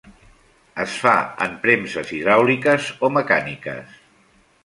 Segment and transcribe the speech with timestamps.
[0.83, 1.11] Es fa
[1.47, 3.95] en premses hidràuliques o mecàniques.